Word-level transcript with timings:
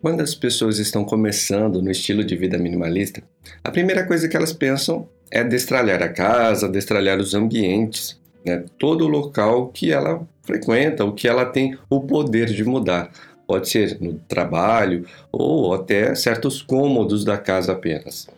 Quando 0.00 0.20
as 0.20 0.32
pessoas 0.32 0.78
estão 0.78 1.04
começando 1.04 1.82
no 1.82 1.90
estilo 1.90 2.22
de 2.22 2.36
vida 2.36 2.56
minimalista, 2.56 3.20
a 3.64 3.70
primeira 3.70 4.06
coisa 4.06 4.28
que 4.28 4.36
elas 4.36 4.52
pensam 4.52 5.08
é 5.28 5.42
destralhar 5.42 6.00
a 6.02 6.08
casa, 6.08 6.68
destralhar 6.68 7.18
os 7.18 7.34
ambientes, 7.34 8.18
né? 8.44 8.64
todo 8.78 9.04
o 9.04 9.08
local 9.08 9.68
que 9.68 9.92
ela 9.92 10.24
frequenta, 10.42 11.04
o 11.04 11.12
que 11.12 11.26
ela 11.26 11.44
tem 11.44 11.76
o 11.90 12.00
poder 12.00 12.46
de 12.46 12.64
mudar. 12.64 13.10
Pode 13.44 13.68
ser 13.68 13.98
no 14.00 14.14
trabalho 14.28 15.04
ou 15.32 15.74
até 15.74 16.14
certos 16.14 16.62
cômodos 16.62 17.24
da 17.24 17.36
casa 17.36 17.72
apenas. 17.72 18.28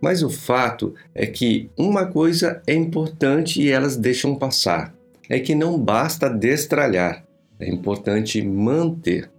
Mas 0.00 0.20
o 0.22 0.28
fato 0.28 0.94
é 1.14 1.26
que 1.26 1.70
uma 1.78 2.06
coisa 2.06 2.60
é 2.66 2.74
importante 2.74 3.62
e 3.62 3.70
elas 3.70 3.96
deixam 3.96 4.34
passar: 4.34 4.92
é 5.28 5.38
que 5.38 5.54
não 5.54 5.78
basta 5.78 6.28
destralhar, 6.28 7.24
é 7.60 7.68
importante 7.68 8.42
manter. 8.42 9.30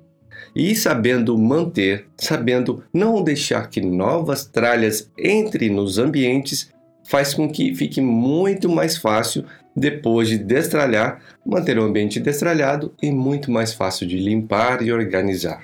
E 0.56 0.74
sabendo 0.74 1.38
manter, 1.38 2.06
sabendo 2.16 2.82
não 2.94 3.22
deixar 3.22 3.70
que 3.70 3.82
novas 3.82 4.46
tralhas 4.46 5.12
entrem 5.20 5.70
nos 5.70 6.00
ambientes, 6.00 6.72
faz 7.04 7.34
com 7.34 7.50
que 7.52 7.76
fique 7.76 8.00
muito 8.00 8.70
mais 8.70 8.96
fácil, 8.96 9.44
depois 9.76 10.30
de 10.30 10.38
destralhar, 10.38 11.22
manter 11.46 11.78
o 11.78 11.84
ambiente 11.84 12.22
destralhado 12.22 12.94
e 13.02 13.12
muito 13.12 13.52
mais 13.52 13.74
fácil 13.74 14.08
de 14.08 14.18
limpar 14.18 14.82
e 14.82 14.94
organizar. 14.94 15.62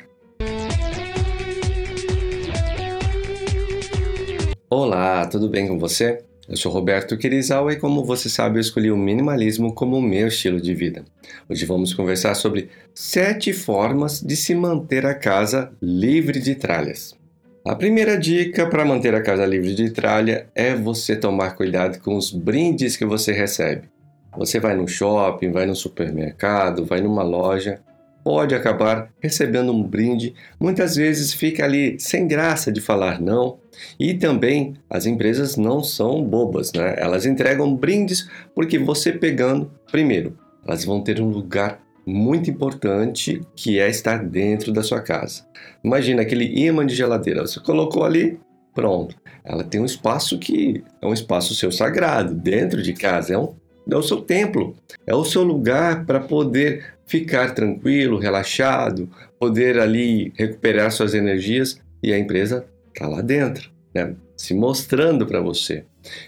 Olá, 4.69 5.25
tudo 5.25 5.47
bem 5.47 5.69
com 5.69 5.79
você? 5.79 6.21
Eu 6.51 6.57
sou 6.57 6.69
Roberto 6.69 7.15
Quirizawa 7.15 7.71
e 7.71 7.77
como 7.77 8.03
você 8.03 8.27
sabe, 8.27 8.57
eu 8.57 8.59
escolhi 8.59 8.91
o 8.91 8.97
minimalismo 8.97 9.73
como 9.73 9.95
o 9.95 10.01
meu 10.01 10.27
estilo 10.27 10.59
de 10.59 10.75
vida. 10.75 11.05
Hoje 11.47 11.65
vamos 11.65 11.93
conversar 11.93 12.35
sobre 12.35 12.67
sete 12.93 13.53
formas 13.53 14.19
de 14.19 14.35
se 14.35 14.53
manter 14.53 15.05
a 15.05 15.15
casa 15.15 15.71
livre 15.81 16.41
de 16.41 16.53
tralhas. 16.55 17.15
A 17.65 17.73
primeira 17.73 18.17
dica 18.17 18.67
para 18.67 18.83
manter 18.83 19.15
a 19.15 19.21
casa 19.21 19.45
livre 19.45 19.73
de 19.73 19.91
tralha 19.91 20.49
é 20.53 20.75
você 20.75 21.15
tomar 21.15 21.55
cuidado 21.55 22.01
com 22.01 22.17
os 22.17 22.33
brindes 22.33 22.97
que 22.97 23.05
você 23.05 23.31
recebe. 23.31 23.83
Você 24.37 24.59
vai 24.59 24.75
no 24.75 24.89
shopping, 24.89 25.53
vai 25.53 25.65
no 25.65 25.75
supermercado, 25.75 26.83
vai 26.83 26.99
numa 26.99 27.23
loja 27.23 27.79
pode 28.23 28.55
acabar 28.55 29.11
recebendo 29.19 29.71
um 29.71 29.83
brinde, 29.83 30.33
muitas 30.59 30.95
vezes 30.95 31.33
fica 31.33 31.63
ali 31.63 31.99
sem 31.99 32.27
graça 32.27 32.71
de 32.71 32.81
falar 32.81 33.19
não. 33.19 33.59
E 33.99 34.13
também 34.13 34.75
as 34.89 35.05
empresas 35.05 35.57
não 35.57 35.83
são 35.83 36.23
bobas, 36.23 36.71
né? 36.73 36.95
Elas 36.97 37.25
entregam 37.25 37.75
brindes 37.75 38.29
porque 38.53 38.77
você 38.77 39.11
pegando, 39.11 39.71
primeiro, 39.91 40.37
elas 40.65 40.85
vão 40.85 41.01
ter 41.01 41.19
um 41.19 41.29
lugar 41.29 41.81
muito 42.05 42.49
importante 42.49 43.41
que 43.55 43.79
é 43.79 43.89
estar 43.89 44.23
dentro 44.23 44.71
da 44.71 44.83
sua 44.83 45.01
casa. 45.01 45.45
Imagina 45.83 46.21
aquele 46.21 46.45
imã 46.45 46.85
de 46.85 46.95
geladeira, 46.95 47.41
você 47.41 47.59
colocou 47.59 48.03
ali, 48.03 48.39
pronto. 48.73 49.15
Ela 49.43 49.63
tem 49.63 49.81
um 49.81 49.85
espaço 49.85 50.37
que 50.37 50.83
é 51.01 51.07
um 51.07 51.13
espaço 51.13 51.55
seu 51.55 51.71
sagrado, 51.71 52.33
dentro 52.33 52.81
de 52.81 52.93
casa, 52.93 53.33
é 53.33 53.37
um 53.37 53.55
é 53.89 53.95
o 53.95 54.03
seu 54.03 54.21
templo, 54.21 54.75
é 55.07 55.15
o 55.15 55.25
seu 55.25 55.43
lugar 55.43 56.05
para 56.05 56.19
poder 56.19 56.85
ficar 57.11 57.53
tranquilo, 57.53 58.17
relaxado, 58.17 59.09
poder 59.37 59.77
ali 59.77 60.31
recuperar 60.37 60.89
suas 60.93 61.13
energias 61.13 61.77
e 62.01 62.13
a 62.13 62.17
empresa 62.17 62.65
está 62.87 63.05
lá 63.05 63.21
dentro, 63.21 63.69
né? 63.93 64.15
se 64.37 64.53
mostrando 64.53 65.27
para 65.27 65.41
você. 65.41 65.83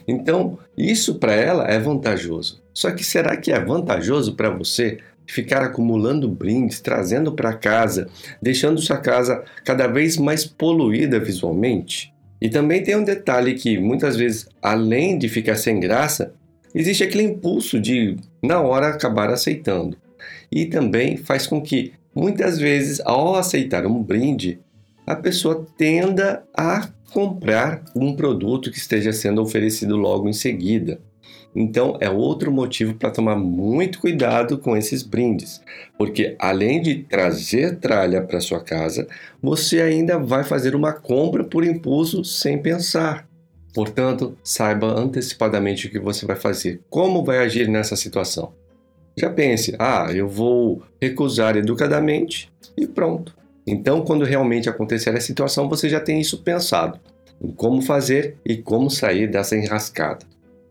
Então, 0.05 0.59
isso 0.77 1.15
para 1.15 1.33
ela 1.33 1.65
é 1.67 1.79
vantajoso. 1.79 2.61
Só 2.73 2.91
que 2.91 3.01
será 3.01 3.37
que 3.37 3.53
é 3.53 3.59
vantajoso 3.63 4.35
para 4.35 4.49
você 4.49 4.97
ficar 5.25 5.63
acumulando 5.63 6.27
brindes, 6.27 6.81
trazendo 6.81 7.31
para 7.31 7.53
casa, 7.53 8.09
deixando 8.41 8.81
sua 8.81 8.97
casa 8.97 9.41
cada 9.63 9.87
vez 9.87 10.17
mais 10.17 10.43
poluída 10.43 11.17
visualmente? 11.17 12.13
E 12.41 12.49
também 12.49 12.83
tem 12.83 12.97
um 12.97 13.05
detalhe 13.05 13.53
que 13.53 13.79
muitas 13.79 14.17
vezes, 14.17 14.49
além 14.61 15.17
de 15.17 15.29
ficar 15.29 15.55
sem 15.55 15.79
graça, 15.79 16.33
existe 16.75 17.05
aquele 17.05 17.23
impulso 17.23 17.79
de, 17.79 18.17
na 18.43 18.59
hora, 18.59 18.89
acabar 18.89 19.29
aceitando. 19.29 20.02
E 20.51 20.65
também 20.65 21.17
faz 21.17 21.47
com 21.47 21.61
que, 21.61 21.93
muitas 22.13 22.57
vezes, 22.59 22.99
ao 23.05 23.35
aceitar 23.35 23.85
um 23.85 24.01
brinde, 24.01 24.59
a 25.05 25.15
pessoa 25.15 25.65
tenda 25.77 26.43
a 26.55 26.89
comprar 27.11 27.83
um 27.95 28.15
produto 28.15 28.71
que 28.71 28.77
esteja 28.77 29.13
sendo 29.13 29.41
oferecido 29.41 29.95
logo 29.95 30.27
em 30.27 30.33
seguida. 30.33 30.99
Então, 31.55 31.97
é 31.99 32.09
outro 32.09 32.51
motivo 32.51 32.95
para 32.95 33.11
tomar 33.11 33.35
muito 33.35 33.99
cuidado 33.99 34.57
com 34.57 34.75
esses 34.75 35.03
brindes, 35.03 35.61
porque 35.97 36.35
além 36.39 36.81
de 36.81 37.03
trazer 37.03 37.77
tralha 37.77 38.23
para 38.23 38.41
sua 38.41 38.59
casa, 38.59 39.07
você 39.41 39.81
ainda 39.81 40.17
vai 40.17 40.43
fazer 40.43 40.75
uma 40.75 40.91
compra 40.91 41.43
por 41.43 41.63
impulso 41.63 42.23
sem 42.23 42.59
pensar. 42.59 43.27
Portanto, 43.73 44.35
saiba 44.43 44.87
antecipadamente 44.87 45.87
o 45.87 45.91
que 45.91 45.99
você 45.99 46.25
vai 46.25 46.35
fazer, 46.35 46.81
como 46.89 47.23
vai 47.23 47.39
agir 47.39 47.67
nessa 47.67 47.95
situação. 47.95 48.53
Já 49.15 49.29
pense, 49.29 49.75
ah, 49.77 50.07
eu 50.13 50.27
vou 50.27 50.81
recusar 51.01 51.55
educadamente 51.55 52.51
e 52.75 52.87
pronto. 52.87 53.35
Então, 53.65 54.01
quando 54.01 54.25
realmente 54.25 54.69
acontecer 54.69 55.15
a 55.15 55.21
situação, 55.21 55.69
você 55.69 55.87
já 55.87 55.99
tem 55.99 56.19
isso 56.19 56.39
pensado 56.39 56.99
em 57.41 57.51
como 57.51 57.81
fazer 57.81 58.37
e 58.45 58.57
como 58.57 58.89
sair 58.89 59.27
dessa 59.27 59.55
enrascada. 59.55 60.25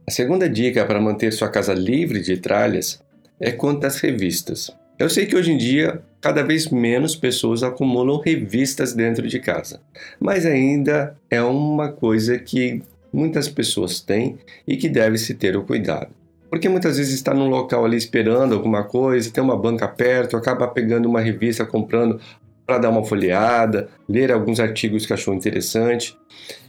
A 0.07 0.11
segunda 0.11 0.49
dica 0.49 0.85
para 0.85 1.01
manter 1.01 1.33
sua 1.33 1.49
casa 1.49 1.73
livre 1.73 2.21
de 2.21 2.37
tralhas 2.37 3.01
é 3.39 3.53
quanto 3.53 3.87
às 3.87 3.99
revistas. 3.99 4.71
Eu 4.99 5.09
sei 5.09 5.27
que 5.27 5.37
hoje 5.37 5.53
em 5.53 5.57
dia 5.57 6.03
cada 6.21 6.43
vez 6.43 6.69
menos 6.69 7.17
pessoas 7.17 7.63
acumulam 7.63 8.21
revistas 8.21 8.93
dentro 8.93 9.27
de 9.27 9.41
casa, 9.41 9.81
mas 10.21 10.47
ainda 10.47 11.17
é 11.29 11.43
uma 11.43 11.91
coisa 11.91 12.39
que 12.39 12.83
muitas 13.13 13.49
pessoas 13.49 14.01
têm 14.01 14.39
e 14.67 14.77
que 14.77 14.89
deve-se 14.89 15.35
ter 15.35 15.57
o 15.57 15.65
cuidado. 15.65 16.11
Porque 16.53 16.69
muitas 16.69 16.99
vezes 16.99 17.15
está 17.15 17.33
num 17.33 17.49
local 17.49 17.83
ali 17.83 17.97
esperando 17.97 18.53
alguma 18.53 18.85
coisa, 18.85 19.33
tem 19.33 19.43
uma 19.43 19.57
banca 19.57 19.89
perto, 19.89 20.37
acaba 20.37 20.69
pegando 20.69 21.09
uma 21.09 21.19
revista, 21.19 21.65
comprando 21.65 22.21
para 22.67 22.77
dar 22.77 22.91
uma 22.91 23.03
folheada, 23.03 23.89
ler 24.07 24.31
alguns 24.31 24.61
artigos 24.61 25.07
que 25.07 25.15
achou 25.15 25.33
interessante. 25.33 26.15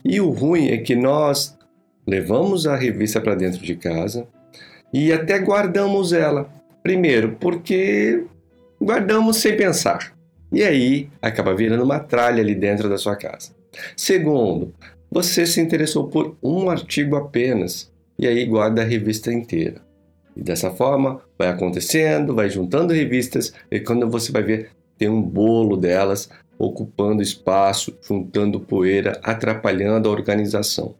E 0.01 0.21
o 0.21 0.29
ruim 0.29 0.69
é 0.69 0.77
que 0.77 0.95
nós 0.95 1.57
levamos 2.07 2.65
a 2.65 2.77
revista 2.77 3.19
para 3.19 3.35
dentro 3.35 3.61
de 3.61 3.75
casa 3.75 4.25
e 4.93 5.11
até 5.11 5.37
guardamos 5.39 6.13
ela. 6.13 6.49
Primeiro, 6.81 7.35
porque 7.37 8.23
guardamos 8.81 9.35
sem 9.35 9.57
pensar. 9.57 10.13
E 10.49 10.63
aí 10.63 11.09
acaba 11.21 11.53
virando 11.53 11.83
uma 11.83 11.99
tralha 11.99 12.41
ali 12.41 12.55
dentro 12.55 12.87
da 12.87 12.97
sua 12.97 13.17
casa. 13.17 13.51
Segundo, 13.97 14.73
você 15.11 15.45
se 15.45 15.59
interessou 15.59 16.07
por 16.07 16.37
um 16.41 16.69
artigo 16.69 17.17
apenas 17.17 17.91
e 18.17 18.27
aí 18.27 18.45
guarda 18.45 18.81
a 18.81 18.85
revista 18.85 19.31
inteira. 19.31 19.81
E 20.35 20.41
dessa 20.41 20.71
forma 20.71 21.21
vai 21.37 21.49
acontecendo, 21.49 22.33
vai 22.33 22.49
juntando 22.49 22.93
revistas 22.93 23.53
e 23.71 23.79
quando 23.79 24.09
você 24.09 24.31
vai 24.31 24.43
ver, 24.43 24.69
tem 24.97 25.09
um 25.09 25.21
bolo 25.21 25.77
delas 25.77 26.29
ocupando 26.57 27.21
espaço, 27.21 27.97
juntando 28.01 28.59
poeira, 28.59 29.19
atrapalhando 29.23 30.07
a 30.07 30.11
organização. 30.11 30.95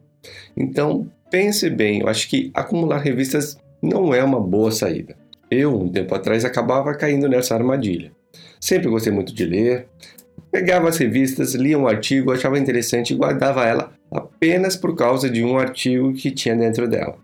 Então, 0.56 1.10
pense 1.30 1.68
bem, 1.70 2.00
eu 2.00 2.08
acho 2.08 2.28
que 2.28 2.50
acumular 2.54 2.98
revistas 2.98 3.56
não 3.82 4.14
é 4.14 4.22
uma 4.22 4.40
boa 4.40 4.70
saída. 4.70 5.16
Eu, 5.50 5.78
um 5.78 5.88
tempo 5.88 6.14
atrás, 6.14 6.44
acabava 6.44 6.94
caindo 6.94 7.28
nessa 7.28 7.54
armadilha. 7.54 8.12
Sempre 8.60 8.88
gostei 8.88 9.12
muito 9.12 9.34
de 9.34 9.44
ler, 9.44 9.86
pegava 10.50 10.88
as 10.88 10.96
revistas, 10.96 11.54
lia 11.54 11.78
um 11.78 11.86
artigo, 11.86 12.32
achava 12.32 12.58
interessante 12.58 13.12
e 13.12 13.16
guardava 13.16 13.64
ela 13.66 13.92
apenas 14.14 14.76
por 14.76 14.94
causa 14.94 15.28
de 15.28 15.42
um 15.42 15.58
artigo 15.58 16.14
que 16.14 16.30
tinha 16.30 16.54
dentro 16.54 16.86
dela. 16.86 17.16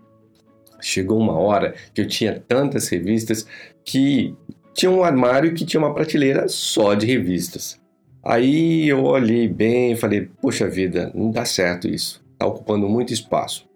Chegou 0.81 1.17
uma 1.17 1.39
hora 1.39 1.73
que 1.93 2.01
eu 2.01 2.07
tinha 2.07 2.43
tantas 2.45 2.89
revistas 2.89 3.47
que 3.85 4.35
tinha 4.73 4.91
um 4.91 5.01
armário 5.01 5.53
que 5.53 5.65
tinha 5.65 5.79
uma 5.79 5.93
prateleira 5.93 6.49
só 6.49 6.93
de 6.93 7.05
revistas. 7.05 7.79
Aí 8.21 8.89
eu 8.89 9.05
olhei 9.05 9.47
bem 9.47 9.93
e 9.93 9.95
falei: 9.95 10.29
Poxa 10.41 10.67
vida, 10.67 11.11
não 11.15 11.31
dá 11.31 11.45
certo 11.45 11.87
isso, 11.87 12.21
está 12.33 12.45
ocupando 12.45 12.89
muito 12.89 13.13
espaço. 13.13 13.69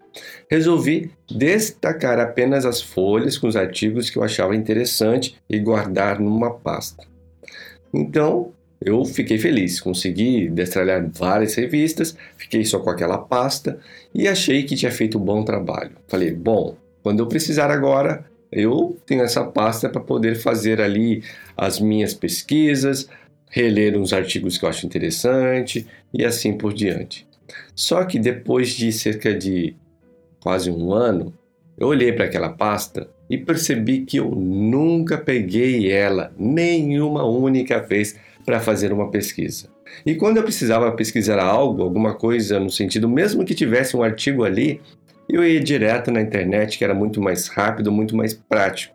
Resolvi 0.50 1.12
destacar 1.30 2.20
apenas 2.20 2.66
as 2.66 2.82
folhas 2.82 3.38
com 3.38 3.48
os 3.48 3.56
artigos 3.56 4.10
que 4.10 4.18
eu 4.18 4.24
achava 4.24 4.56
interessante 4.56 5.38
e 5.50 5.60
guardar 5.60 6.20
numa 6.20 6.54
pasta. 6.54 7.06
Então 7.94 8.54
eu 8.82 9.04
fiquei 9.06 9.38
feliz, 9.38 9.80
consegui 9.80 10.50
destralhar 10.50 11.10
várias 11.12 11.56
revistas, 11.56 12.16
fiquei 12.38 12.66
só 12.66 12.80
com 12.80 12.90
aquela 12.90 13.18
pasta 13.18 13.80
e 14.14 14.28
achei 14.28 14.64
que 14.64 14.76
tinha 14.76 14.92
feito 14.92 15.18
um 15.18 15.22
bom 15.22 15.44
trabalho. 15.44 15.92
Falei, 16.08 16.32
bom, 16.32 16.76
quando 17.02 17.20
eu 17.20 17.28
precisar 17.28 17.72
agora, 17.72 18.26
eu 18.52 18.98
tenho 19.06 19.24
essa 19.24 19.44
pasta 19.44 19.90
para 19.90 20.02
poder 20.02 20.36
fazer 20.36 20.82
ali 20.82 21.24
as 21.58 21.80
minhas 21.80 22.14
pesquisas, 22.14 23.10
reler 23.50 23.98
uns 23.98 24.14
artigos 24.14 24.58
que 24.58 24.66
eu 24.66 24.70
acho 24.70 24.86
interessante 24.86 25.86
e 26.14 26.26
assim 26.26 26.58
por 26.58 26.74
diante. 26.74 27.28
Só 27.74 28.04
que 28.04 28.20
depois 28.20 28.70
de 28.70 28.92
cerca 28.92 29.34
de 29.34 29.76
quase 30.40 30.70
um 30.70 30.94
ano, 30.94 31.34
eu 31.78 31.88
olhei 31.88 32.12
para 32.12 32.26
aquela 32.26 32.50
pasta 32.50 33.10
e 33.30 33.38
percebi 33.38 34.02
que 34.02 34.18
eu 34.18 34.30
nunca 34.32 35.18
peguei 35.18 35.92
ela 35.92 36.34
nenhuma 36.38 37.26
única 37.26 37.80
vez 37.80 38.16
para 38.46 38.60
fazer 38.60 38.94
uma 38.94 39.10
pesquisa. 39.10 39.68
E 40.06 40.16
quando 40.16 40.38
eu 40.38 40.44
precisava 40.44 40.92
pesquisar 40.92 41.40
algo, 41.40 41.82
alguma 41.82 42.14
coisa 42.14 42.60
no 42.60 42.70
sentido, 42.70 43.10
mesmo 43.10 43.44
que 43.44 43.56
tivesse 43.56 43.98
um 43.98 44.04
artigo 44.04 44.44
ali, 44.44 44.82
eu 45.28 45.44
ia 45.44 45.60
direto 45.60 46.12
na 46.12 46.22
internet, 46.22 46.78
que 46.78 46.84
era 46.84 46.94
muito 46.94 47.22
mais 47.22 47.48
rápido, 47.48 47.92
muito 47.92 48.16
mais 48.16 48.34
prático. 48.34 48.94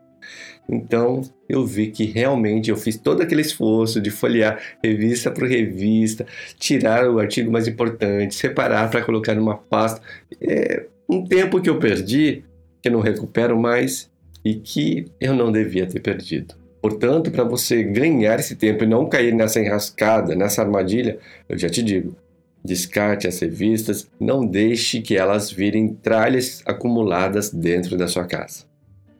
Então 0.69 1.23
eu 1.49 1.67
vi 1.67 1.89
que 1.89 2.05
realmente 2.05 2.71
eu 2.71 2.77
fiz 2.77 2.97
todo 2.97 3.23
aquele 3.23 3.41
esforço 3.41 4.01
de 4.01 4.11
folhear 4.11 4.61
revista 4.83 5.31
por 5.31 5.49
revista, 5.49 6.25
tirar 6.59 7.11
o 7.11 7.19
artigo 7.19 7.51
mais 7.51 7.67
importante, 7.67 8.35
separar 8.37 8.89
para 8.89 9.03
colocar 9.03 9.35
numa 9.35 9.57
pasta. 9.57 10.01
É 10.41 10.87
um 11.09 11.25
tempo 11.25 11.61
que 11.61 11.69
eu 11.69 11.79
perdi, 11.79 12.45
que 12.81 12.89
eu 12.89 12.93
não 12.93 13.01
recupero 13.01 13.59
mais 13.59 14.09
e 14.45 14.55
que 14.55 15.07
eu 15.21 15.35
não 15.35 15.51
devia 15.51 15.87
ter 15.87 16.01
perdido. 16.01 16.60
Portanto, 16.81 17.31
para 17.31 17.45
você 17.45 17.83
ganhar 17.83 18.41
esse 18.41 18.57
tempo 18.57 18.85
e 18.85 18.87
não 18.87 19.09
cair 19.09 19.35
nessa 19.35 19.61
enrascada, 19.61 20.35
nessa 20.35 20.63
armadilha, 20.63 21.19
eu 21.49 21.59
já 21.59 21.69
te 21.69 21.83
digo, 21.83 22.17
descarte 22.65 23.27
as 23.27 23.39
revistas, 23.39 24.09
não 24.19 24.47
deixe 24.47 25.01
que 25.01 25.17
elas 25.17 25.51
virem 25.51 25.89
tralhas 25.89 26.63
acumuladas 26.65 27.51
dentro 27.51 27.97
da 27.97 28.09
sua 28.09 28.25
casa. 28.25 28.65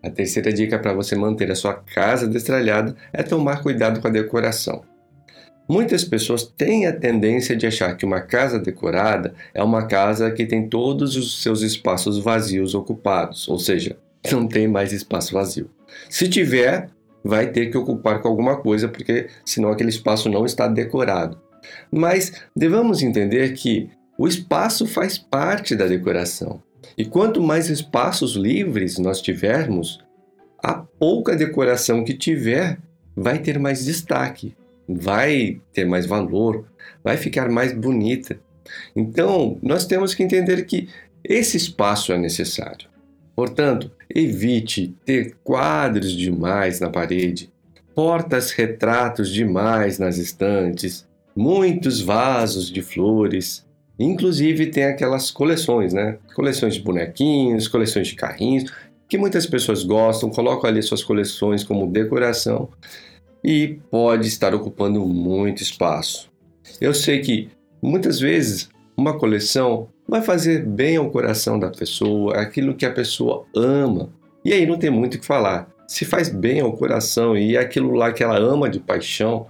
A 0.03 0.09
terceira 0.09 0.51
dica 0.51 0.79
para 0.79 0.95
você 0.95 1.15
manter 1.15 1.51
a 1.51 1.55
sua 1.55 1.75
casa 1.75 2.27
destralhada 2.27 2.97
é 3.13 3.23
tomar 3.23 3.63
cuidado 3.63 4.01
com 4.01 4.09
a 4.09 4.11
decoração. 4.11 4.83
Muitas 5.69 6.03
pessoas 6.03 6.43
têm 6.43 6.87
a 6.87 6.93
tendência 6.93 7.55
de 7.55 7.67
achar 7.67 7.97
que 7.97 8.05
uma 8.05 8.21
casa 8.21 8.59
decorada 8.59 9.35
é 9.55 9.63
uma 9.63 9.87
casa 9.87 10.31
que 10.31 10.47
tem 10.47 10.69
todos 10.69 11.17
os 11.17 11.43
seus 11.43 11.61
espaços 11.63 12.19
vazios 12.19 12.75
ocupados, 12.75 13.47
ou 13.49 13.59
seja, 13.59 13.97
não 14.33 14.49
tem 14.49 14.67
mais 14.67 14.93
espaço 14.93 15.35
vazio. 15.35 15.71
Se 16.09 16.29
tiver, 16.29 16.89
vai 17.25 17.51
ter 17.51 17.67
que 17.71 17.79
ocupar 17.79 18.21
com 18.21 18.29
alguma 18.29 18.57
coisa, 18.57 18.89
porque 18.89 19.29
senão 19.45 19.71
aquele 19.71 19.91
espaço 19.91 20.29
não 20.29 20.45
está 20.45 20.67
decorado. 20.67 21.41
Mas 21.91 22.33
devemos 22.57 23.03
entender 23.03 23.53
que 23.53 23.91
o 24.19 24.27
espaço 24.27 24.87
faz 24.87 25.19
parte 25.19 25.75
da 25.75 25.87
decoração. 25.87 26.63
E 26.97 27.05
quanto 27.05 27.43
mais 27.43 27.69
espaços 27.71 28.35
livres 28.35 28.99
nós 28.99 29.21
tivermos, 29.21 30.01
a 30.63 30.75
pouca 30.75 31.37
decoração 31.37 32.05
que 32.05 32.15
tiver 32.15 32.79
vai 33.17 33.39
ter 33.39 33.59
mais 33.59 33.85
destaque, 33.85 34.55
vai 34.87 35.61
ter 35.73 35.87
mais 35.87 36.07
valor, 36.07 36.67
vai 37.03 37.17
ficar 37.17 37.49
mais 37.49 37.73
bonita. 37.73 38.39
Então, 38.95 39.59
nós 39.63 39.87
temos 39.87 40.15
que 40.15 40.23
entender 40.23 40.65
que 40.67 40.89
esse 41.25 41.57
espaço 41.57 42.13
é 42.13 42.19
necessário. 42.19 42.90
Portanto, 43.41 43.91
evite 44.15 44.95
ter 45.03 45.35
quadros 45.43 46.13
demais 46.13 46.79
na 46.79 46.91
parede, 46.91 47.51
portas-retratos 47.95 49.31
demais 49.31 49.99
nas 49.99 50.19
estantes, 50.19 51.09
muitos 51.35 52.03
vasos 52.03 52.71
de 52.71 52.83
flores, 52.83 53.67
Inclusive 53.99 54.67
tem 54.67 54.85
aquelas 54.85 55.31
coleções, 55.31 55.95
né? 55.95 56.19
Coleções 56.35 56.75
de 56.75 56.81
bonequinhos, 56.81 57.67
coleções 57.67 58.09
de 58.09 58.15
carrinhos, 58.15 58.71
que 59.09 59.17
muitas 59.17 59.47
pessoas 59.47 59.85
gostam, 59.85 60.31
colocam 60.31 60.69
ali 60.69 60.83
suas 60.83 61.03
coleções 61.03 61.65
como 61.65 61.87
decoração 61.87 62.69
e 63.43 63.79
pode 63.91 64.29
estar 64.29 64.55
ocupando 64.55 65.01
muito 65.07 65.63
espaço. 65.63 66.31
Eu 66.79 66.93
sei 66.93 67.21
que 67.21 67.51
muitas 67.83 68.21
vezes 68.21 68.69
uma 68.97 69.19
coleção 69.19 69.89
vai 70.11 70.21
fazer 70.21 70.67
bem 70.67 70.97
ao 70.97 71.09
coração 71.09 71.57
da 71.57 71.71
pessoa, 71.71 72.37
aquilo 72.37 72.75
que 72.75 72.85
a 72.85 72.93
pessoa 72.93 73.47
ama. 73.55 74.11
E 74.45 74.53
aí 74.53 74.67
não 74.67 74.77
tem 74.77 74.91
muito 74.91 75.15
o 75.15 75.21
que 75.21 75.25
falar. 75.25 75.71
Se 75.87 76.05
faz 76.05 76.29
bem 76.29 76.61
ao 76.61 76.73
coração 76.73 77.37
e 77.37 77.57
aquilo 77.57 77.93
lá 77.93 78.13
que 78.13 78.25
ela 78.25 78.37
ama 78.37 78.69
de 78.69 78.81
paixão, 78.81 79.47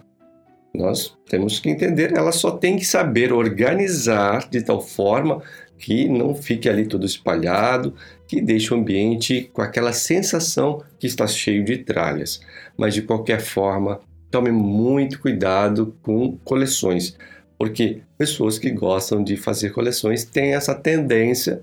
nós 0.75 1.17
temos 1.29 1.59
que 1.59 1.71
entender, 1.71 2.17
ela 2.17 2.31
só 2.31 2.51
tem 2.51 2.77
que 2.77 2.85
saber 2.85 3.33
organizar 3.33 4.49
de 4.51 4.63
tal 4.63 4.81
forma 4.83 5.43
que 5.79 6.07
não 6.07 6.35
fique 6.35 6.69
ali 6.69 6.87
tudo 6.87 7.07
espalhado, 7.07 7.95
que 8.29 8.41
deixe 8.41 8.73
o 8.73 8.77
ambiente 8.77 9.51
com 9.55 9.63
aquela 9.63 9.95
sensação 9.95 10.83
que 10.99 11.07
está 11.07 11.27
cheio 11.27 11.65
de 11.65 11.79
tralhas. 11.79 12.41
Mas 12.77 12.93
de 12.93 13.01
qualquer 13.01 13.41
forma, 13.41 13.99
tome 14.31 14.53
muito 14.53 15.19
cuidado 15.19 15.97
com 16.03 16.37
coleções, 16.45 17.17
porque 17.61 18.01
pessoas 18.17 18.59
que 18.59 18.71
gostam 18.71 19.23
de 19.23 19.37
fazer 19.37 19.69
coleções 19.69 20.25
têm 20.25 20.55
essa 20.55 20.75
tendência 20.75 21.61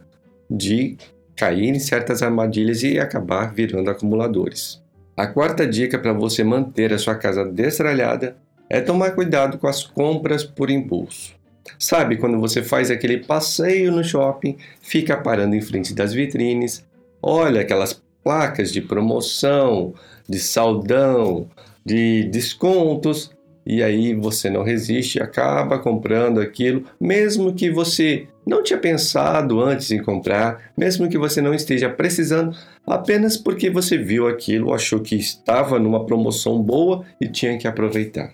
de 0.48 0.96
cair 1.36 1.70
em 1.70 1.80
certas 1.80 2.22
armadilhas 2.22 2.84
e 2.84 3.00
acabar 3.00 3.52
virando 3.52 3.90
acumuladores. 3.90 4.80
A 5.16 5.26
quarta 5.26 5.66
dica 5.66 5.98
para 5.98 6.14
você 6.14 6.44
manter 6.44 6.94
a 6.94 7.00
sua 7.00 7.16
casa 7.16 7.44
destralhada 7.44 8.38
é 8.70 8.80
tomar 8.80 9.16
cuidado 9.16 9.58
com 9.58 9.66
as 9.66 9.84
compras 9.84 10.44
por 10.44 10.70
impulso. 10.70 11.34
Sabe 11.80 12.18
quando 12.18 12.40
você 12.40 12.62
faz 12.62 12.92
aquele 12.92 13.26
passeio 13.26 13.92
no 13.92 14.04
shopping, 14.04 14.56
fica 14.80 15.18
parando 15.18 15.56
em 15.56 15.62
frente 15.62 15.96
das 15.96 16.14
vitrines, 16.14 16.86
olha 17.24 17.62
aquelas 17.62 18.00
placas 18.24 18.72
de 18.72 18.82
promoção, 18.82 19.96
de 20.30 20.38
saldão, 20.38 21.50
de 21.84 22.26
descontos, 22.26 23.32
e 23.70 23.84
aí 23.84 24.14
você 24.14 24.50
não 24.50 24.64
resiste 24.64 25.18
e 25.18 25.22
acaba 25.22 25.78
comprando 25.78 26.40
aquilo, 26.40 26.86
mesmo 26.98 27.54
que 27.54 27.70
você 27.70 28.26
não 28.46 28.64
tinha 28.64 28.80
pensado 28.80 29.60
antes 29.60 29.92
em 29.92 30.02
comprar, 30.02 30.72
mesmo 30.78 31.10
que 31.10 31.18
você 31.18 31.42
não 31.42 31.54
esteja 31.54 31.90
precisando, 31.90 32.56
apenas 32.86 33.36
porque 33.36 33.70
você 33.70 33.98
viu 33.98 34.26
aquilo, 34.26 34.74
achou 34.74 35.02
que 35.02 35.16
estava 35.16 35.78
numa 35.78 36.06
promoção 36.06 36.64
boa 36.64 37.04
e 37.20 37.28
tinha 37.28 37.58
que 37.58 37.68
aproveitar. 37.68 38.34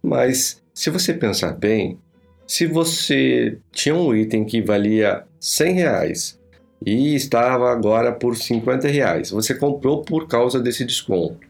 Mas 0.00 0.62
se 0.72 0.90
você 0.90 1.12
pensar 1.12 1.54
bem, 1.54 1.98
se 2.46 2.64
você 2.64 3.58
tinha 3.72 3.96
um 3.96 4.14
item 4.14 4.44
que 4.44 4.62
valia 4.62 5.24
100 5.40 5.72
reais 5.74 6.40
e 6.86 7.16
estava 7.16 7.72
agora 7.72 8.12
por 8.12 8.36
50 8.36 8.86
reais, 8.86 9.30
você 9.32 9.56
comprou 9.56 10.02
por 10.02 10.28
causa 10.28 10.60
desse 10.60 10.84
desconto, 10.84 11.40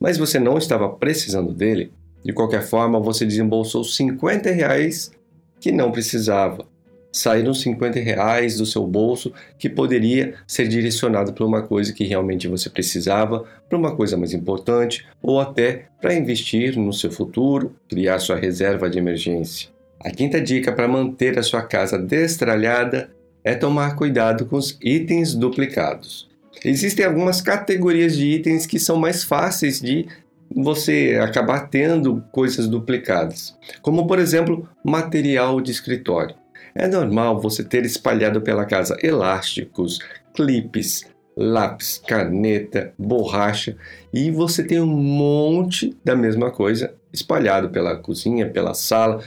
mas 0.00 0.16
você 0.16 0.38
não 0.38 0.56
estava 0.56 0.88
precisando 0.88 1.52
dele, 1.52 1.92
de 2.24 2.32
qualquer 2.32 2.62
forma 2.62 2.98
você 2.98 3.26
desembolsou 3.26 3.84
50 3.84 4.50
reais 4.50 5.12
que 5.60 5.70
não 5.70 5.92
precisava 5.92 6.66
saíram 7.14 7.54
50 7.54 8.00
reais 8.00 8.56
do 8.56 8.66
seu 8.66 8.84
bolso 8.84 9.32
que 9.56 9.70
poderia 9.70 10.34
ser 10.48 10.66
direcionado 10.66 11.32
para 11.32 11.46
uma 11.46 11.62
coisa 11.62 11.92
que 11.92 12.04
realmente 12.04 12.48
você 12.48 12.68
precisava, 12.68 13.44
para 13.68 13.78
uma 13.78 13.94
coisa 13.94 14.16
mais 14.16 14.32
importante 14.32 15.06
ou 15.22 15.38
até 15.40 15.86
para 16.00 16.12
investir 16.12 16.76
no 16.76 16.92
seu 16.92 17.12
futuro, 17.12 17.76
criar 17.88 18.18
sua 18.18 18.36
reserva 18.36 18.90
de 18.90 18.98
emergência. 18.98 19.68
A 20.00 20.10
quinta 20.10 20.40
dica 20.40 20.72
para 20.72 20.88
manter 20.88 21.38
a 21.38 21.42
sua 21.42 21.62
casa 21.62 21.96
destralhada 21.96 23.10
é 23.44 23.54
tomar 23.54 23.94
cuidado 23.94 24.44
com 24.46 24.56
os 24.56 24.76
itens 24.82 25.34
duplicados. 25.34 26.28
Existem 26.64 27.04
algumas 27.04 27.40
categorias 27.40 28.16
de 28.16 28.26
itens 28.26 28.66
que 28.66 28.78
são 28.78 28.96
mais 28.96 29.22
fáceis 29.22 29.80
de 29.80 30.06
você 30.54 31.18
acabar 31.22 31.68
tendo 31.68 32.22
coisas 32.30 32.68
duplicadas, 32.68 33.56
como 33.82 34.06
por 34.06 34.18
exemplo 34.18 34.68
material 34.84 35.60
de 35.60 35.70
escritório. 35.70 36.34
É 36.74 36.86
normal 36.86 37.40
você 37.40 37.62
ter 37.62 37.84
espalhado 37.84 38.40
pela 38.40 38.64
casa 38.64 38.96
elásticos, 39.02 39.98
clipes, 40.34 41.04
lápis, 41.36 42.00
caneta, 42.06 42.92
borracha 42.98 43.76
e 44.12 44.30
você 44.30 44.64
tem 44.64 44.80
um 44.80 44.86
monte 44.86 45.96
da 46.04 46.16
mesma 46.16 46.50
coisa 46.50 46.94
espalhado 47.12 47.70
pela 47.70 47.96
cozinha, 47.96 48.48
pela 48.48 48.74
sala, 48.74 49.22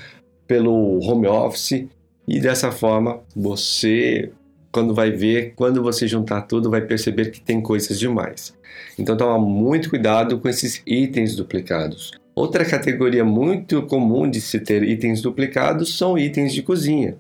pelo 0.46 1.00
home 1.00 1.28
office 1.28 1.88
e 2.28 2.40
dessa 2.40 2.72
forma 2.72 3.22
você 3.36 4.32
quando 4.72 4.94
vai 4.94 5.12
ver, 5.12 5.54
quando 5.56 5.82
você 5.82 6.08
juntar 6.08 6.42
tudo, 6.42 6.70
vai 6.70 6.82
perceber 6.82 7.32
que 7.32 7.42
tem 7.42 7.62
coisas 7.62 7.98
demais. 7.98 8.56
Então 8.98 9.18
toma 9.18 9.40
muito 9.40 9.90
cuidado 9.90 10.40
com 10.40 10.48
esses 10.48 10.82
itens 10.86 11.36
duplicados. 11.36 12.12
Outra 12.36 12.64
categoria 12.64 13.26
muito 13.26 13.82
comum 13.84 14.30
de 14.30 14.40
se 14.40 14.60
ter 14.60 14.84
itens 14.84 15.22
duplicados 15.22 15.98
são 15.98 16.18
itens 16.18 16.54
de 16.54 16.62
cozinha. 16.62 17.18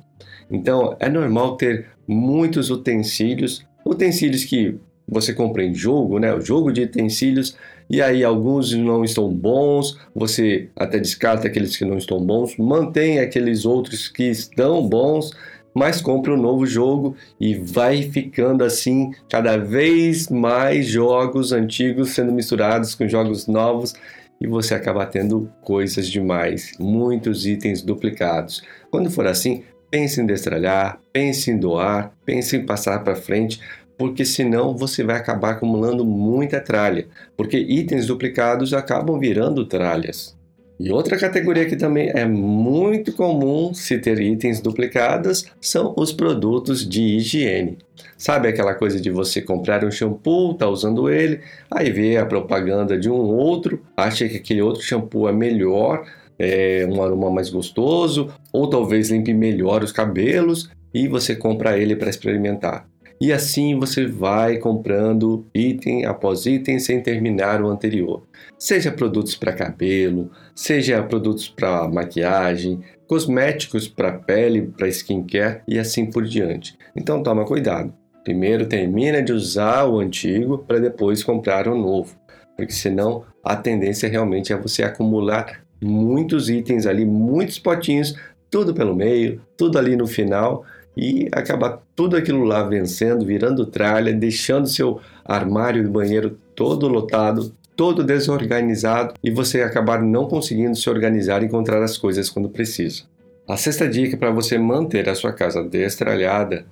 Então 0.50 0.96
é 1.00 1.10
normal 1.10 1.58
ter 1.58 1.88
muitos 2.08 2.70
utensílios, 2.70 3.66
utensílios 3.86 4.46
que 4.46 4.80
você 5.08 5.34
compra 5.34 5.64
em 5.64 5.74
jogo, 5.74 6.20
né? 6.20 6.34
O 6.34 6.42
jogo 6.42 6.72
de 6.72 6.82
utensílios, 6.82 7.56
e 7.90 8.02
aí 8.02 8.24
alguns 8.24 8.74
não 8.74 9.06
estão 9.06 9.32
bons, 9.34 9.98
você 10.14 10.70
até 10.76 11.00
descarta 11.00 11.48
aqueles 11.48 11.78
que 11.78 11.86
não 11.86 11.98
estão 11.98 12.20
bons, 12.20 12.58
mantém 12.58 13.20
aqueles 13.20 13.66
outros 13.66 14.10
que 14.10 14.24
estão 14.24 14.88
bons, 14.88 15.32
mas 15.78 16.02
compra 16.02 16.34
um 16.34 16.42
novo 16.42 16.66
jogo 16.66 17.16
e 17.40 17.56
vai 17.56 18.04
ficando 18.04 18.64
assim 18.64 19.12
cada 19.30 19.58
vez 19.58 20.30
mais 20.30 20.88
jogos 20.88 21.52
antigos 21.52 22.10
sendo 22.12 22.32
misturados 22.32 22.96
com 22.96 23.08
jogos 23.08 23.48
novos 23.48 23.94
e 24.42 24.48
você 24.48 24.74
acaba 24.74 25.06
tendo 25.06 25.50
coisas 25.62 26.08
demais, 26.08 26.74
muitos 26.80 27.46
itens 27.46 27.82
duplicados. 27.82 28.62
Quando 28.92 29.10
for 29.10 29.26
assim, 29.26 29.64
Pense 29.90 30.20
em 30.20 30.26
destralhar, 30.26 31.00
pense 31.14 31.50
em 31.50 31.58
doar, 31.58 32.12
pense 32.26 32.58
em 32.58 32.66
passar 32.66 33.04
para 33.06 33.16
frente, 33.16 33.62
porque 33.98 34.26
senão 34.26 34.76
você 34.76 35.02
vai 35.02 35.16
acabar 35.16 35.52
acumulando 35.52 36.04
muita 36.04 36.60
tralha, 36.60 37.08
porque 37.38 37.58
itens 37.58 38.06
duplicados 38.06 38.74
acabam 38.74 39.18
virando 39.18 39.66
tralhas. 39.66 40.37
E 40.80 40.92
outra 40.92 41.18
categoria 41.18 41.66
que 41.66 41.76
também 41.76 42.12
é 42.14 42.24
muito 42.26 43.12
comum 43.12 43.74
se 43.74 43.98
ter 43.98 44.20
itens 44.20 44.62
duplicados 44.62 45.46
são 45.60 45.94
os 45.98 46.14
produtos 46.14 46.88
de 46.88 47.02
higiene. 47.02 47.80
Sabe 48.16 48.48
aquela 48.48 48.76
coisa 48.76 49.02
de 49.02 49.10
você 49.10 49.42
comprar 49.42 49.84
um 49.84 49.92
shampoo, 49.92 50.54
tá 50.54 50.68
usando 50.68 51.10
ele, 51.10 51.40
aí 51.70 51.92
vê 51.92 52.18
a 52.18 52.26
propaganda 52.26 52.98
de 52.98 53.10
um 53.10 53.16
outro, 53.16 53.82
acha 53.96 54.28
que 54.28 54.38
aquele 54.38 54.62
outro 54.62 54.84
shampoo 54.84 55.28
é 55.28 55.34
melhor, 55.34 56.06
é 56.38 56.88
um 56.90 57.02
aroma 57.02 57.32
mais 57.32 57.50
gostoso, 57.50 58.32
ou 58.54 58.70
talvez 58.70 59.10
limpe 59.10 59.34
melhor 59.34 59.84
os 59.84 59.92
cabelos 59.92 60.70
e 60.94 61.08
você 61.08 61.36
compra 61.36 61.78
ele 61.78 61.96
para 61.96 62.10
experimentar. 62.10 62.88
E 63.20 63.34
assim 63.34 63.78
você 63.80 64.06
vai 64.06 64.58
comprando 64.58 65.46
item 65.54 66.06
após 66.06 66.46
item 66.46 66.78
sem 66.80 67.02
terminar 67.02 67.62
o 67.62 67.68
anterior. 67.68 68.24
Seja 68.60 68.92
produtos 68.92 69.36
para 69.36 69.54
cabelo, 69.54 70.32
seja 70.54 71.02
produtos 71.02 71.50
para 71.50 71.88
maquiagem, 71.88 72.82
cosméticos 73.08 73.88
para 73.88 74.12
pele, 74.12 74.72
para 74.78 74.88
skincare 74.88 75.62
e 75.68 75.80
assim 75.80 76.06
por 76.06 76.26
diante. 76.26 76.78
Então 76.96 77.24
toma 77.24 77.46
cuidado. 77.46 77.94
Primeiro 78.24 78.68
termina 78.68 79.22
de 79.22 79.32
usar 79.32 79.86
o 79.86 80.00
antigo 80.00 80.60
para 80.60 80.80
depois 80.80 81.24
comprar 81.24 81.68
o 81.68 81.78
novo, 81.78 82.16
porque 82.56 82.74
senão 82.74 83.24
a 83.44 83.56
tendência 83.56 84.10
realmente 84.10 84.52
é 84.52 84.58
você 84.58 84.84
acumular 84.84 85.64
muitos 85.82 86.50
itens 86.50 86.86
ali, 86.86 87.06
muitos 87.06 87.58
potinhos, 87.58 88.16
tudo 88.50 88.74
pelo 88.74 88.96
meio, 88.96 89.42
tudo 89.56 89.80
ali 89.80 89.96
no 89.96 90.06
final 90.06 90.66
e 90.98 91.30
acabar 91.32 91.84
tudo 91.96 92.18
aquilo 92.18 92.44
lá 92.44 92.64
vencendo, 92.64 93.24
virando 93.24 93.68
tralha, 93.68 94.12
deixando 94.12 94.68
seu 94.68 95.00
armário 95.24 95.84
do 95.84 95.92
banheiro 95.92 96.40
todo 96.56 96.88
lotado, 96.88 97.54
todo 97.76 98.04
desorganizado 98.04 99.14
e 99.24 99.30
você 99.30 99.62
acabar 99.62 100.02
não 100.02 100.28
conseguindo 100.28 100.76
se 100.76 100.90
organizar 100.90 101.44
e 101.44 101.46
encontrar 101.46 101.84
as 101.84 101.96
coisas 101.96 102.32
quando 102.32 102.50
precisa. 102.50 103.04
A 103.48 103.56
sexta 103.56 103.88
dica 103.88 104.18
para 104.18 104.32
você 104.32 104.58
manter 104.58 105.08
a 105.08 105.14
sua 105.14 105.32
casa 105.32 105.64
destralhada 105.64 106.66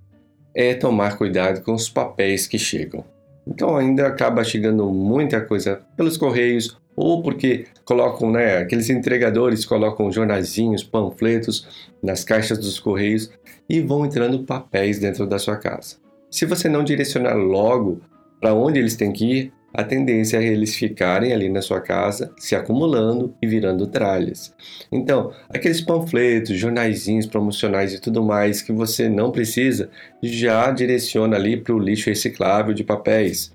é 0.53 0.73
tomar 0.73 1.17
cuidado 1.17 1.61
com 1.61 1.73
os 1.73 1.87
papéis 1.87 2.47
que 2.47 2.57
chegam. 2.57 3.05
Então 3.45 3.77
ainda 3.77 4.07
acaba 4.07 4.43
chegando 4.43 4.89
muita 4.89 5.39
coisa 5.39 5.81
pelos 5.95 6.17
correios 6.17 6.75
ou 6.95 7.21
porque 7.21 7.65
colocam, 7.83 8.31
né, 8.31 8.57
aqueles 8.57 8.89
entregadores 8.89 9.65
colocam 9.65 10.11
jornaizinhos, 10.11 10.83
panfletos 10.83 11.67
nas 12.01 12.23
caixas 12.23 12.57
dos 12.57 12.79
correios 12.79 13.29
e 13.69 13.81
vão 13.81 14.05
entrando 14.05 14.43
papéis 14.43 14.99
dentro 14.99 15.27
da 15.27 15.39
sua 15.39 15.57
casa. 15.57 15.97
Se 16.29 16.45
você 16.45 16.69
não 16.69 16.83
direcionar 16.83 17.35
logo 17.35 18.01
para 18.39 18.53
onde 18.53 18.79
eles 18.79 18.95
têm 18.95 19.11
que 19.11 19.25
ir, 19.25 19.53
a 19.73 19.83
tendência 19.83 20.37
é 20.37 20.43
eles 20.45 20.73
ficarem 20.75 21.33
ali 21.33 21.49
na 21.49 21.61
sua 21.61 21.81
casa, 21.81 22.33
se 22.37 22.55
acumulando 22.55 23.35
e 23.41 23.47
virando 23.47 23.85
tralhas. 23.87 24.53
Então, 24.89 25.33
aqueles 25.49 25.81
panfletos, 25.81 26.57
jornaizinhos 26.57 27.25
promocionais 27.25 27.93
e 27.93 27.99
tudo 27.99 28.23
mais 28.23 28.61
que 28.61 28.71
você 28.71 29.09
não 29.09 29.31
precisa, 29.31 29.89
já 30.23 30.71
direciona 30.71 31.35
ali 31.35 31.57
para 31.57 31.73
o 31.73 31.79
lixo 31.79 32.09
reciclável 32.09 32.73
de 32.73 32.85
papéis 32.85 33.54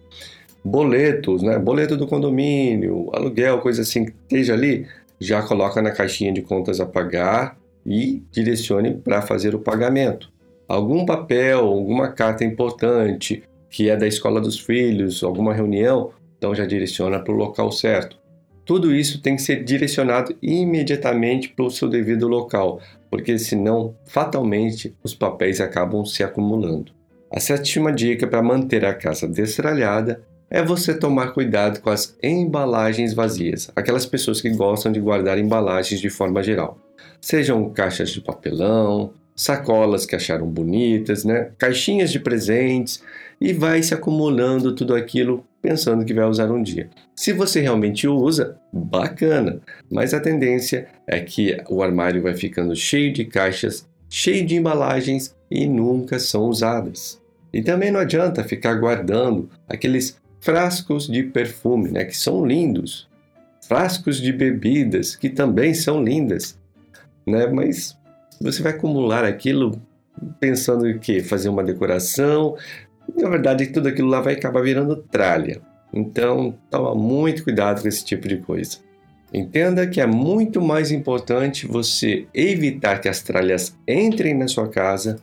boletos, 0.64 1.42
né? 1.42 1.58
Boleto 1.58 1.96
do 1.96 2.06
condomínio, 2.06 3.10
aluguel, 3.12 3.60
coisa 3.60 3.82
assim 3.82 4.04
que 4.04 4.12
esteja 4.12 4.54
ali, 4.54 4.86
já 5.18 5.42
coloca 5.42 5.80
na 5.82 5.90
caixinha 5.90 6.32
de 6.32 6.42
contas 6.42 6.80
a 6.80 6.86
pagar 6.86 7.56
e 7.84 8.22
direcione 8.30 8.94
para 8.94 9.22
fazer 9.22 9.54
o 9.54 9.60
pagamento. 9.60 10.30
Algum 10.68 11.04
papel, 11.04 11.60
alguma 11.60 12.08
carta 12.12 12.44
importante 12.44 13.42
que 13.70 13.88
é 13.88 13.96
da 13.96 14.06
escola 14.06 14.40
dos 14.40 14.58
filhos, 14.58 15.22
alguma 15.22 15.54
reunião, 15.54 16.10
então 16.36 16.54
já 16.54 16.66
direciona 16.66 17.20
para 17.20 17.32
o 17.32 17.36
local 17.36 17.70
certo. 17.70 18.18
Tudo 18.64 18.94
isso 18.94 19.22
tem 19.22 19.36
que 19.36 19.42
ser 19.42 19.64
direcionado 19.64 20.36
imediatamente 20.42 21.48
para 21.48 21.64
o 21.64 21.70
seu 21.70 21.88
devido 21.88 22.28
local, 22.28 22.80
porque 23.10 23.38
senão, 23.38 23.94
fatalmente, 24.04 24.94
os 25.02 25.14
papéis 25.14 25.60
acabam 25.60 26.04
se 26.04 26.22
acumulando. 26.22 26.92
A 27.32 27.38
sétima 27.38 27.92
dica 27.92 28.26
para 28.26 28.42
manter 28.42 28.84
a 28.84 28.94
casa 28.94 29.26
destralhada 29.26 30.22
é 30.50 30.62
você 30.62 30.92
tomar 30.92 31.28
cuidado 31.28 31.80
com 31.80 31.90
as 31.90 32.16
embalagens 32.20 33.14
vazias, 33.14 33.70
aquelas 33.76 34.04
pessoas 34.04 34.40
que 34.40 34.50
gostam 34.50 34.90
de 34.90 34.98
guardar 35.00 35.38
embalagens 35.38 36.00
de 36.00 36.10
forma 36.10 36.42
geral. 36.42 36.76
Sejam 37.20 37.70
caixas 37.70 38.10
de 38.10 38.20
papelão, 38.20 39.12
sacolas 39.36 40.04
que 40.04 40.16
acharam 40.16 40.46
bonitas, 40.46 41.24
né? 41.24 41.52
caixinhas 41.56 42.10
de 42.10 42.18
presentes 42.18 43.02
e 43.40 43.52
vai 43.52 43.82
se 43.82 43.94
acumulando 43.94 44.74
tudo 44.74 44.94
aquilo 44.94 45.44
pensando 45.62 46.04
que 46.04 46.12
vai 46.12 46.24
usar 46.24 46.50
um 46.50 46.62
dia. 46.62 46.90
Se 47.14 47.32
você 47.32 47.60
realmente 47.60 48.08
usa, 48.08 48.56
bacana, 48.72 49.60
mas 49.90 50.12
a 50.12 50.20
tendência 50.20 50.88
é 51.06 51.20
que 51.20 51.56
o 51.68 51.82
armário 51.82 52.22
vai 52.22 52.34
ficando 52.34 52.74
cheio 52.74 53.12
de 53.12 53.24
caixas, 53.24 53.86
cheio 54.08 54.44
de 54.44 54.56
embalagens 54.56 55.34
e 55.50 55.66
nunca 55.66 56.18
são 56.18 56.44
usadas. 56.44 57.20
E 57.52 57.62
também 57.62 57.90
não 57.90 58.00
adianta 58.00 58.44
ficar 58.44 58.74
guardando 58.74 59.48
aqueles 59.68 60.20
frascos 60.40 61.06
de 61.06 61.22
perfume, 61.22 61.90
né, 61.90 62.04
que 62.04 62.16
são 62.16 62.44
lindos, 62.44 63.08
frascos 63.66 64.20
de 64.20 64.32
bebidas, 64.32 65.14
que 65.14 65.28
também 65.28 65.74
são 65.74 66.02
lindas, 66.02 66.58
né, 67.26 67.46
mas 67.46 67.96
você 68.40 68.62
vai 68.62 68.72
acumular 68.72 69.24
aquilo 69.24 69.80
pensando 70.38 70.88
em 70.88 70.98
que 70.98 71.22
fazer 71.22 71.48
uma 71.48 71.62
decoração, 71.62 72.56
na 73.16 73.28
verdade 73.28 73.66
tudo 73.66 73.88
aquilo 73.88 74.08
lá 74.08 74.20
vai 74.20 74.34
acabar 74.34 74.62
virando 74.62 74.96
tralha. 74.96 75.60
Então, 75.92 76.54
toma 76.70 76.94
muito 76.94 77.42
cuidado 77.42 77.82
com 77.82 77.88
esse 77.88 78.04
tipo 78.04 78.28
de 78.28 78.36
coisa. 78.36 78.78
Entenda 79.32 79.86
que 79.86 80.00
é 80.00 80.06
muito 80.06 80.60
mais 80.60 80.90
importante 80.90 81.66
você 81.66 82.26
evitar 82.34 83.00
que 83.00 83.08
as 83.08 83.22
tralhas 83.22 83.76
entrem 83.86 84.34
na 84.34 84.48
sua 84.48 84.68
casa 84.68 85.20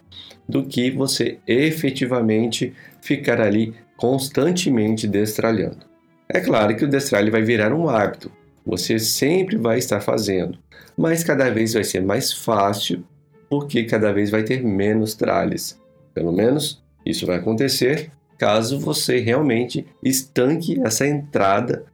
do 0.47 0.65
que 0.65 0.89
você 0.91 1.39
efetivamente 1.45 2.73
ficar 3.01 3.41
ali 3.41 3.73
constantemente 3.97 5.07
destralhando. 5.07 5.85
É 6.29 6.39
claro 6.39 6.75
que 6.75 6.85
o 6.85 6.89
destralhe 6.89 7.31
vai 7.31 7.41
virar 7.41 7.73
um 7.73 7.89
hábito, 7.89 8.31
você 8.65 8.99
sempre 8.99 9.57
vai 9.57 9.77
estar 9.77 9.99
fazendo, 9.99 10.57
mas 10.97 11.23
cada 11.23 11.49
vez 11.49 11.73
vai 11.73 11.83
ser 11.83 12.01
mais 12.01 12.31
fácil 12.31 13.03
porque 13.49 13.85
cada 13.85 14.11
vez 14.11 14.29
vai 14.29 14.43
ter 14.43 14.63
menos 14.63 15.15
tralhas. 15.15 15.79
Pelo 16.13 16.31
menos 16.31 16.83
isso 17.05 17.25
vai 17.25 17.37
acontecer 17.37 18.11
caso 18.37 18.79
você 18.79 19.19
realmente 19.19 19.87
estanque 20.03 20.79
essa 20.85 21.07
entrada, 21.07 21.85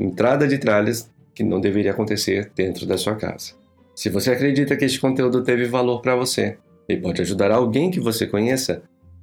entrada 0.00 0.48
de 0.48 0.58
tralhas 0.58 1.10
que 1.34 1.42
não 1.42 1.60
deveria 1.60 1.92
acontecer 1.92 2.50
dentro 2.56 2.86
da 2.86 2.98
sua 2.98 3.14
casa. 3.14 3.52
Se 3.94 4.08
você 4.08 4.30
acredita 4.30 4.76
que 4.76 4.84
este 4.84 5.00
conteúdo 5.00 5.44
teve 5.44 5.66
valor 5.66 6.00
para 6.00 6.16
você 6.16 6.56
e 6.88 6.96
pode 6.96 7.20
ajudar 7.20 7.50
alguém 7.50 7.90
que 7.90 8.00
você 8.00 8.26
conheça, 8.26 8.82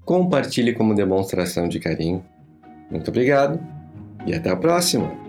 compartilhe 0.10 0.74
como 0.74 0.96
demonstração 0.96 1.68
de 1.68 1.80
carinho. 1.80 2.25
Muito 2.89 3.10
obrigado 3.10 3.60
e 4.25 4.34
até 4.34 4.50
a 4.50 4.56
próxima! 4.56 5.28